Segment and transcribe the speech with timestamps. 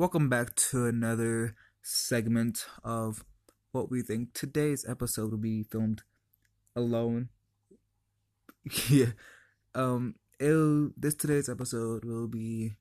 [0.00, 3.22] Welcome back to another segment of
[3.72, 4.32] what we think.
[4.32, 6.04] Today's episode will be filmed
[6.74, 7.28] alone.
[8.88, 9.12] yeah.
[9.74, 12.76] Um it'll, this today's episode will be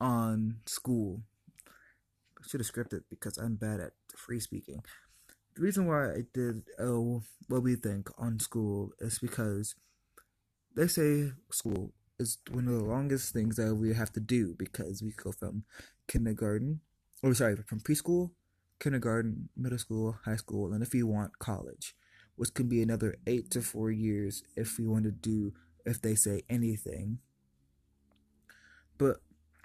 [0.00, 1.22] on school.
[1.66, 4.84] I should have scripted because I'm bad at free speaking.
[5.56, 9.74] The reason why I did oh what we think on school is because
[10.76, 15.02] they say school is one of the longest things that we have to do because
[15.02, 15.64] we go from
[16.08, 16.80] kindergarten,
[17.22, 18.30] or sorry, from preschool,
[18.80, 21.94] kindergarten, middle school, high school, and if you want college,
[22.36, 25.52] which can be another eight to four years if we want to do,
[25.84, 27.18] if they say anything.
[28.96, 29.18] But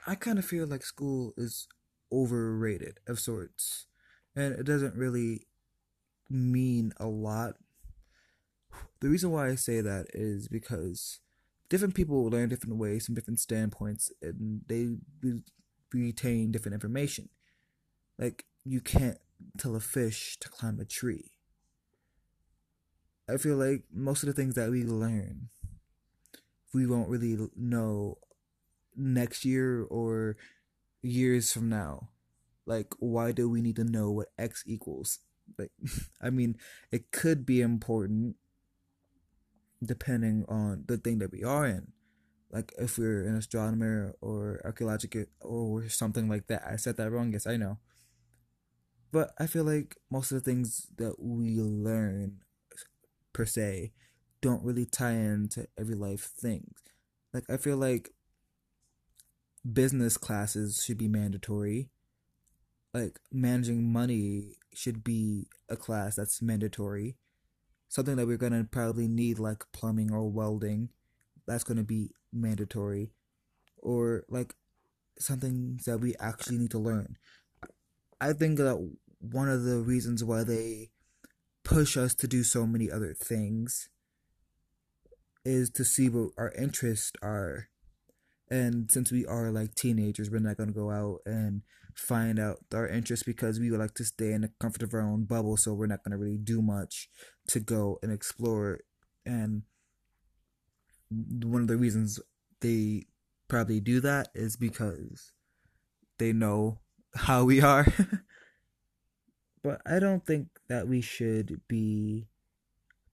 [0.05, 1.67] I kind of feel like school is
[2.12, 3.88] overrated of sorts,
[4.35, 5.48] and it doesn't really
[6.29, 7.55] mean a lot.
[8.99, 11.20] The reason why I say that is because
[11.73, 14.90] different people learn different ways from different standpoints and they
[15.91, 17.30] retain different information.
[18.20, 19.18] Like, you can't
[19.57, 21.32] tell a fish to climb a tree.
[23.27, 25.49] I feel like most of the things that we learn,
[26.76, 28.20] we won't really know
[28.96, 30.37] next year or
[31.02, 32.10] years from now.
[32.68, 35.21] Like, why do we need to know what x equals?
[35.58, 35.71] Like,
[36.21, 36.55] I mean,
[36.91, 38.35] it could be important
[39.85, 41.91] depending on the thing that we are in.
[42.51, 46.63] Like if we're an astronomer or archaeological or something like that.
[46.67, 47.79] I said that wrong, yes, I know.
[49.12, 52.41] But I feel like most of the things that we learn
[53.31, 53.91] per se
[54.41, 56.79] don't really tie into every life things.
[57.34, 58.12] Like I feel like
[59.71, 61.90] business classes should be mandatory.
[62.93, 67.18] Like managing money should be a class that's mandatory
[67.94, 70.90] something that we're going to probably need like plumbing or welding
[71.46, 73.12] that's going to be mandatory.
[73.78, 74.56] Or like
[75.19, 77.18] something that we actually need to learn.
[78.19, 80.90] I think that one of the reasons why they
[81.64, 83.90] push us to do so many other things
[85.46, 87.68] is to see what our interests are.
[88.50, 91.62] And since we are like teenagers we're not going to go out and
[91.96, 95.02] find out our interests because we would like to stay in the comfort of our
[95.02, 97.09] own bubble so we're not going to really do much
[97.48, 98.80] to go and explore
[99.26, 99.64] and
[101.44, 102.20] one of the reasons
[102.62, 103.03] they
[103.48, 105.32] probably do that is because
[106.18, 106.80] they know
[107.16, 107.88] how we are.
[109.64, 112.28] But i don't think that we should be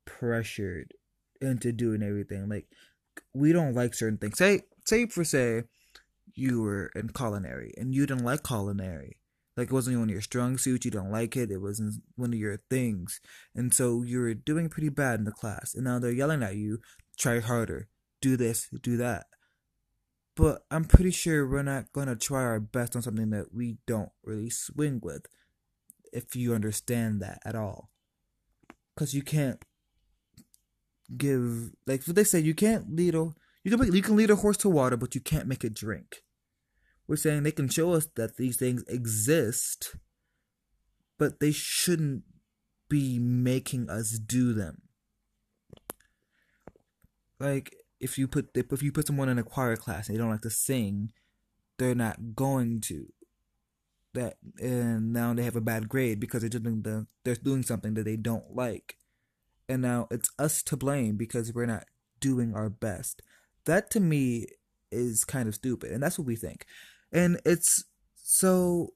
[0.05, 0.93] pressured
[1.41, 2.49] into doing everything.
[2.49, 2.67] Like
[3.33, 4.39] we don't like certain things.
[4.39, 5.63] Say say for say
[6.35, 9.17] you were in culinary and you didn't like culinary.
[9.57, 12.33] Like it wasn't one of your strong suits, you don't like it, it wasn't one
[12.33, 13.21] of your things.
[13.55, 15.75] And so you were doing pretty bad in the class.
[15.75, 16.79] And now they're yelling at you,
[17.19, 17.89] try harder,
[18.21, 19.27] do this, do that.
[20.37, 24.13] But I'm pretty sure we're not gonna try our best on something that we don't
[24.25, 25.27] really swing with.
[26.13, 27.91] If you understand that at all.
[28.97, 29.63] Cause you can't
[31.17, 34.37] give like what they say, you can't lead a you can you can lead a
[34.37, 36.23] horse to water, but you can't make it drink.
[37.07, 39.97] We're saying they can show us that these things exist,
[41.19, 42.23] but they shouldn't
[42.89, 44.83] be making us do them.
[47.39, 50.31] Like if you put if you put someone in a choir class and they don't
[50.31, 51.13] like to sing,
[51.79, 53.13] they're not going to.
[54.15, 57.95] That and now they have a bad grade because they're doing the they're doing something
[57.95, 58.97] that they don't like,
[59.69, 61.85] and now it's us to blame because we're not
[62.19, 63.23] doing our best
[63.71, 64.47] that to me
[64.91, 66.67] is kind of stupid and that's what we think.
[67.13, 67.85] And it's
[68.17, 68.89] so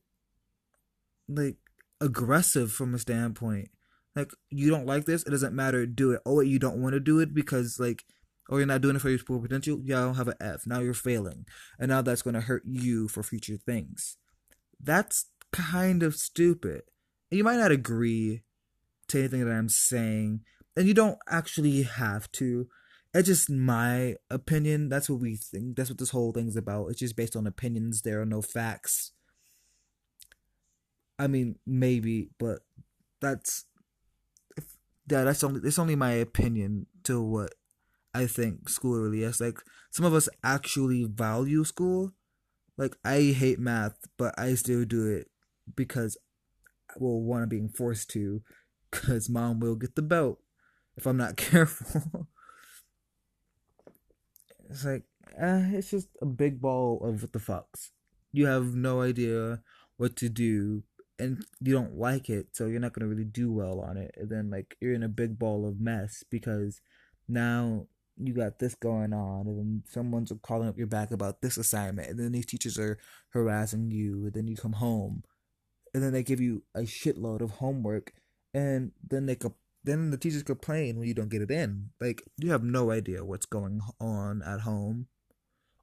[1.28, 1.56] like
[2.00, 3.70] aggressive from a standpoint.
[4.14, 6.20] Like you don't like this it doesn't matter do it.
[6.26, 8.04] Oh you don't want to do it because like
[8.50, 9.80] oh you're not doing it for your full potential?
[9.82, 10.62] Yeah i don't have an f.
[10.66, 11.46] Now you're failing
[11.78, 14.16] and now that's going to hurt you for future things.
[14.80, 16.82] That's kind of stupid.
[17.30, 18.42] And you might not agree
[19.08, 20.40] to anything that i'm saying
[20.76, 22.66] and you don't actually have to
[23.14, 24.88] it's just my opinion.
[24.88, 25.76] That's what we think.
[25.76, 26.88] That's what this whole thing's about.
[26.88, 28.02] It's just based on opinions.
[28.02, 29.12] There are no facts.
[31.16, 32.60] I mean, maybe, but
[33.20, 33.66] that's
[35.08, 37.54] yeah, that's only it's only my opinion to what
[38.12, 39.40] I think school really is.
[39.40, 39.58] Like
[39.90, 42.12] some of us actually value school.
[42.76, 45.28] Like I hate math, but I still do it
[45.76, 46.16] because
[46.96, 48.42] well, one I'm being forced to,
[48.90, 50.38] because mom will get the belt
[50.96, 52.28] if I'm not careful.
[54.74, 55.04] It's like,
[55.38, 57.90] eh, it's just a big ball of what the fucks.
[58.32, 59.62] You have no idea
[59.98, 60.82] what to do,
[61.16, 64.16] and you don't like it, so you're not gonna really do well on it.
[64.18, 66.80] And then like you're in a big ball of mess because
[67.28, 67.86] now
[68.16, 72.10] you got this going on, and then someone's calling up your back about this assignment,
[72.10, 72.98] and then these teachers are
[73.28, 75.22] harassing you, and then you come home,
[75.94, 78.12] and then they give you a shitload of homework,
[78.52, 81.90] and then they co- then the teachers complain when you don't get it in.
[82.00, 85.06] Like you have no idea what's going on at home,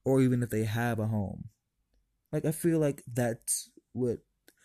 [0.03, 1.49] or even if they have a home.
[2.31, 4.19] Like I feel like that's what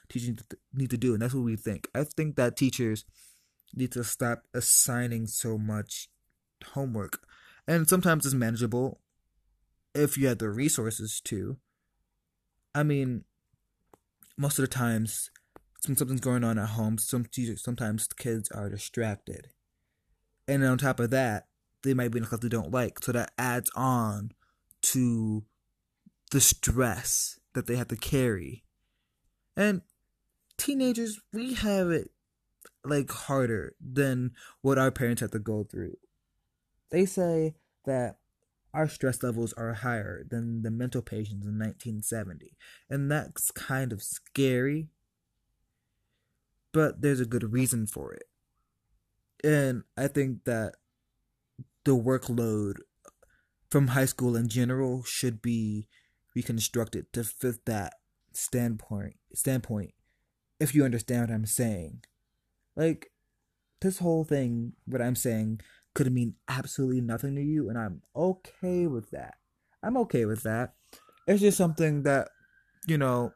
[0.08, 0.36] teachers
[0.72, 1.88] need to do, and that's what we think.
[1.94, 3.04] I think that teachers
[3.74, 6.08] need to stop assigning so much
[6.72, 7.20] homework
[7.66, 9.00] and sometimes it's manageable
[9.94, 11.56] if you have the resources to.
[12.74, 13.24] I mean,
[14.36, 15.30] most of the times,
[15.88, 19.50] when something's going on at home, some sometimes kids are distracted,
[20.48, 21.46] and on top of that,
[21.82, 24.32] they might be in a class they don't like, so that adds on
[24.82, 25.44] to
[26.30, 28.64] the stress that they have to carry.
[29.56, 29.82] And
[30.58, 32.10] teenagers, we have it
[32.84, 35.96] like harder than what our parents have to go through.
[36.90, 37.54] They say
[37.84, 38.18] that
[38.72, 42.56] our stress levels are higher than the mental patients in 1970.
[42.90, 44.90] And that's kind of scary,
[46.72, 48.24] but there's a good reason for it.
[49.44, 50.74] And I think that
[51.84, 52.76] the workload
[53.70, 55.88] from high school in general should be
[56.34, 57.94] reconstructed to fit that
[58.32, 59.94] standpoint standpoint
[60.60, 62.04] if you understand what I'm saying.
[62.74, 63.10] Like
[63.80, 65.60] this whole thing what I'm saying
[65.94, 69.36] could mean absolutely nothing to you, and I'm okay with that.
[69.82, 70.74] I'm okay with that.
[71.26, 72.28] It's just something that,
[72.86, 73.32] you know,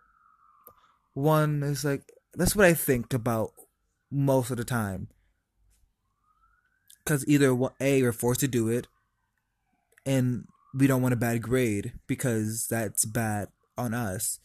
[1.14, 2.02] one is like,
[2.34, 3.52] that's what I think about
[4.10, 5.08] most of the time.
[7.04, 8.86] Because either A, we're forced to do it,
[10.06, 10.44] and
[10.74, 14.38] we don't want a bad grade because that's bad on us.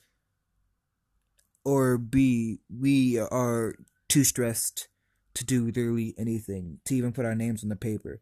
[1.63, 3.75] Or B, we are
[4.07, 4.87] too stressed
[5.33, 8.21] to do literally anything, to even put our names on the paper.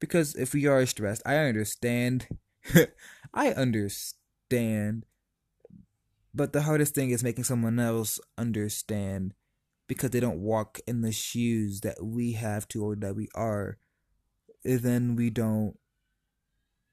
[0.00, 2.26] Because if we are stressed, I understand.
[3.34, 5.04] I understand.
[6.34, 9.34] But the hardest thing is making someone else understand
[9.88, 13.78] because they don't walk in the shoes that we have to or that we are.
[14.64, 15.74] Then we don't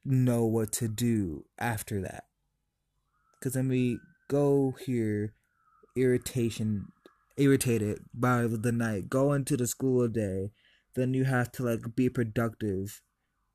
[0.03, 2.23] know what to do after that.
[3.37, 5.33] Because then we go here,
[5.95, 6.87] irritation
[7.37, 10.49] irritated by the night, go into the school day,
[10.95, 13.03] then you have to like be productive.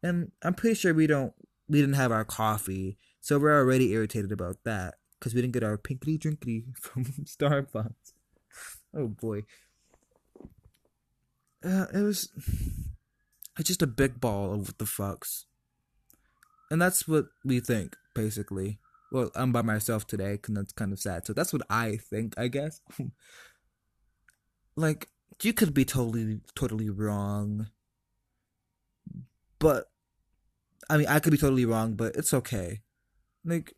[0.04, 1.32] And I'm pretty sure we don't
[1.68, 5.62] we didn't have our coffee, so we're already irritated about that because we didn't get
[5.62, 8.12] our pinkity drinkity from Starbucks.
[8.92, 9.44] Oh boy.
[11.64, 12.28] Uh, it was
[13.56, 15.44] it's just a big ball of what the fucks.
[16.72, 18.80] And that's what we think, basically.
[19.12, 21.24] Well, I'm by myself today, because that's kind of sad.
[21.24, 22.80] So that's what I think, I guess.
[24.76, 25.08] like
[25.42, 27.66] you could be totally totally wrong
[29.58, 29.90] but
[30.88, 32.80] i mean i could be totally wrong but it's okay
[33.44, 33.74] like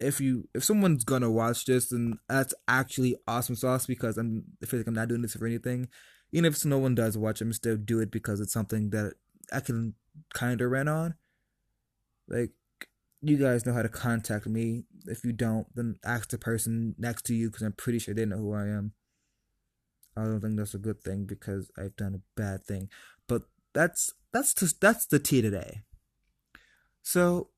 [0.00, 4.66] if you if someone's gonna watch this then that's actually awesome sauce because i'm I
[4.66, 5.88] feel like I'm not doing this for anything.
[6.32, 9.14] Even if no one does watch, I'm still do it because it's something that
[9.52, 9.94] I can
[10.34, 11.14] kind of rent on.
[12.28, 12.50] Like
[13.22, 14.84] you guys know how to contact me.
[15.06, 18.24] If you don't, then ask the person next to you because I'm pretty sure they
[18.24, 18.92] know who I am.
[20.16, 22.88] I don't think that's a good thing because I've done a bad thing.
[23.28, 23.42] But
[23.74, 25.82] that's that's just, that's the tea today.
[27.02, 27.50] So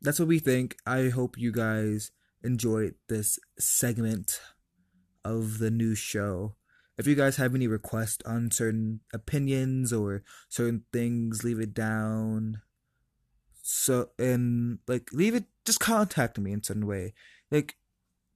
[0.00, 0.76] that's what we think.
[0.86, 2.10] I hope you guys
[2.42, 4.40] enjoyed this segment
[5.24, 6.54] of the new show.
[6.98, 12.62] If you guys have any requests on certain opinions or certain things, leave it down.
[13.62, 17.12] So and like leave it just contact me in some way.
[17.50, 17.76] Like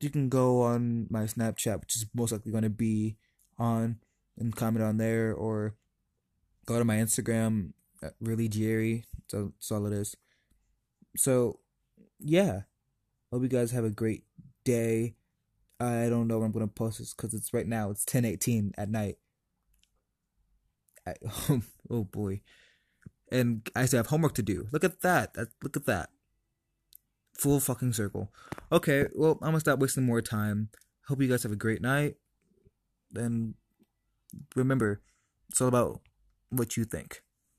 [0.00, 3.16] you can go on my Snapchat, which is most likely gonna be
[3.58, 4.00] on
[4.36, 5.76] and comment on there or
[6.66, 7.72] go to my Instagram
[8.20, 9.04] really Jerry.
[9.30, 10.16] That's all it is.
[11.16, 11.59] So
[12.20, 12.62] yeah.
[13.32, 14.24] Hope you guys have a great
[14.64, 15.14] day.
[15.78, 17.90] I don't know when I'm gonna post this because it's right now.
[17.90, 19.16] It's ten eighteen at night.
[21.06, 21.14] I,
[21.90, 22.42] oh boy,
[23.32, 24.68] and I still have homework to do.
[24.72, 25.34] Look at that.
[25.34, 25.48] that.
[25.62, 26.10] Look at that.
[27.34, 28.30] Full fucking circle.
[28.70, 30.68] Okay, well I'm gonna stop wasting more time.
[31.06, 32.16] Hope you guys have a great night.
[33.10, 33.54] Then
[34.54, 35.00] remember,
[35.48, 36.00] it's all about
[36.50, 37.22] what you think.